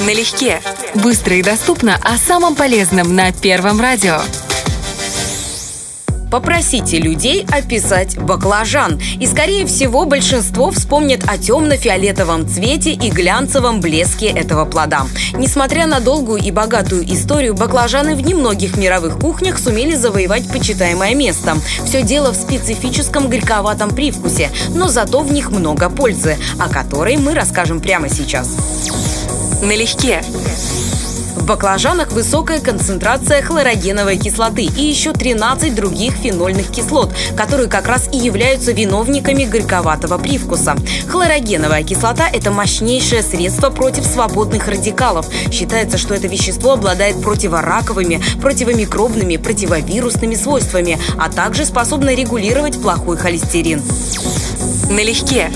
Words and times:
Налегке. 0.00 0.60
Быстро 0.94 1.36
и 1.36 1.42
доступно 1.42 1.98
о 2.02 2.16
самом 2.18 2.54
полезном 2.54 3.14
на 3.14 3.32
Первом 3.32 3.80
радио. 3.80 4.20
Попросите 6.30 6.98
людей 6.98 7.46
описать 7.50 8.18
баклажан. 8.18 9.00
И, 9.20 9.26
скорее 9.26 9.64
всего, 9.64 10.04
большинство 10.04 10.70
вспомнит 10.70 11.24
о 11.28 11.38
темно-фиолетовом 11.38 12.48
цвете 12.48 12.92
и 12.92 13.10
глянцевом 13.10 13.80
блеске 13.80 14.26
этого 14.26 14.64
плода. 14.64 15.06
Несмотря 15.34 15.86
на 15.86 16.00
долгую 16.00 16.42
и 16.42 16.50
богатую 16.50 17.04
историю, 17.12 17.54
баклажаны 17.54 18.16
в 18.16 18.20
немногих 18.20 18.76
мировых 18.76 19.18
кухнях 19.18 19.58
сумели 19.58 19.94
завоевать 19.94 20.50
почитаемое 20.50 21.14
место. 21.14 21.56
Все 21.84 22.02
дело 22.02 22.32
в 22.32 22.36
специфическом 22.36 23.28
горьковатом 23.28 23.90
привкусе, 23.94 24.50
но 24.74 24.88
зато 24.88 25.20
в 25.20 25.32
них 25.32 25.50
много 25.50 25.88
пользы, 25.88 26.36
о 26.58 26.68
которой 26.68 27.16
мы 27.16 27.34
расскажем 27.34 27.80
прямо 27.80 28.08
сейчас. 28.08 28.48
Налегке. 29.62 30.22
В 31.36 31.44
баклажанах 31.44 32.12
высокая 32.12 32.60
концентрация 32.60 33.42
хлорогеновой 33.42 34.16
кислоты 34.16 34.62
и 34.62 34.82
еще 34.82 35.12
13 35.12 35.74
других 35.74 36.14
фенольных 36.14 36.70
кислот, 36.70 37.12
которые 37.36 37.68
как 37.68 37.86
раз 37.86 38.08
и 38.12 38.16
являются 38.16 38.72
виновниками 38.72 39.44
горьковатого 39.44 40.18
привкуса. 40.18 40.76
Хлорогеновая 41.08 41.82
кислота– 41.82 42.28
это 42.32 42.50
мощнейшее 42.50 43.22
средство 43.22 43.70
против 43.70 44.04
свободных 44.06 44.66
радикалов. 44.66 45.26
Считается, 45.52 45.98
что 45.98 46.14
это 46.14 46.26
вещество 46.26 46.72
обладает 46.72 47.20
противораковыми, 47.22 48.20
противомикробными, 48.40 49.36
противовирусными 49.36 50.34
свойствами, 50.34 50.98
а 51.18 51.30
также 51.30 51.66
способно 51.66 52.14
регулировать 52.14 52.80
плохой 52.80 53.18
холестерин. 53.18 53.82
Налегке. 54.90 55.50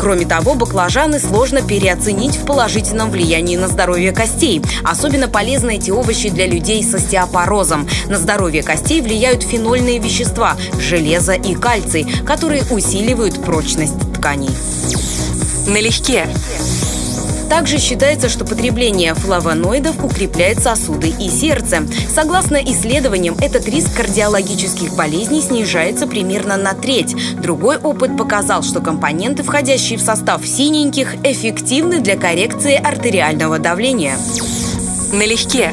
Кроме 0.00 0.24
того, 0.24 0.54
баклажаны 0.54 1.20
сложно 1.20 1.60
переоценить 1.60 2.36
в 2.36 2.46
положительном 2.46 3.10
влиянии 3.10 3.56
на 3.56 3.68
здоровье 3.68 4.12
костей. 4.12 4.62
Особенно 4.82 5.28
полезны 5.28 5.76
эти 5.76 5.90
овощи 5.90 6.30
для 6.30 6.46
людей 6.46 6.82
с 6.82 6.94
остеопорозом. 6.94 7.86
На 8.08 8.16
здоровье 8.16 8.62
костей 8.62 9.02
влияют 9.02 9.42
фенольные 9.42 9.98
вещества– 9.98 10.56
железо 10.80 11.34
и 11.34 11.54
кальций, 11.54 12.06
которые 12.24 12.64
усиливают 12.70 13.44
прочность 13.44 14.14
тканей. 14.14 14.50
Налегке. 15.66 16.26
Также 17.50 17.78
считается, 17.78 18.28
что 18.28 18.44
потребление 18.44 19.12
флавоноидов 19.12 20.04
укрепляет 20.04 20.60
сосуды 20.60 21.08
и 21.08 21.28
сердце. 21.28 21.82
Согласно 22.08 22.56
исследованиям, 22.56 23.36
этот 23.40 23.68
риск 23.68 23.92
кардиологических 23.96 24.94
болезней 24.94 25.42
снижается 25.42 26.06
примерно 26.06 26.56
на 26.56 26.74
треть. 26.74 27.14
Другой 27.42 27.76
опыт 27.76 28.16
показал, 28.16 28.62
что 28.62 28.80
компоненты, 28.80 29.42
входящие 29.42 29.98
в 29.98 30.02
состав 30.02 30.46
синеньких, 30.46 31.16
эффективны 31.24 31.98
для 31.98 32.16
коррекции 32.16 32.76
артериального 32.76 33.58
давления. 33.58 34.16
Налегке. 35.12 35.72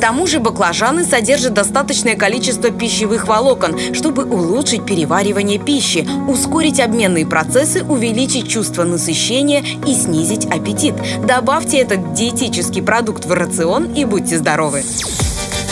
Тому 0.00 0.26
же 0.26 0.40
баклажаны 0.40 1.04
содержат 1.04 1.54
достаточное 1.54 2.16
количество 2.16 2.70
пищевых 2.70 3.26
волокон, 3.28 3.78
чтобы 3.94 4.24
улучшить 4.24 4.86
переваривание 4.86 5.58
пищи, 5.58 6.08
ускорить 6.28 6.80
обменные 6.80 7.26
процессы, 7.26 7.84
увеличить 7.84 8.48
чувство 8.48 8.84
насыщения 8.84 9.62
и 9.86 9.94
снизить 9.94 10.46
аппетит. 10.46 10.94
Добавьте 11.26 11.78
этот 11.78 12.14
диетический 12.14 12.82
продукт 12.82 13.26
в 13.26 13.32
рацион 13.32 13.92
и 13.92 14.04
будьте 14.04 14.38
здоровы. 14.38 14.82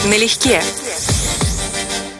Налегке. 0.04 0.60